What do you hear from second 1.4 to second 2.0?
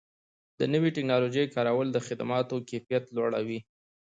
کارول د